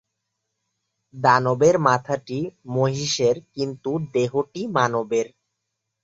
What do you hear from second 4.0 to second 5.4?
দেহটি মানবের।